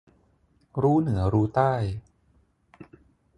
[0.81, 1.73] รู้เหนือรู้ใต้